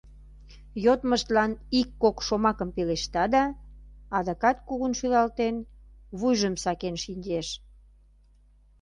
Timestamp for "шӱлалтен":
4.99-5.55